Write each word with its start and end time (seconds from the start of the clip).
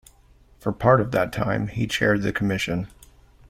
For 0.57 0.71
part 0.71 0.99
of 0.99 1.11
that 1.11 1.31
time, 1.31 1.67
he 1.67 1.85
chaired 1.85 2.23
the 2.23 2.33
commission. 2.33 2.87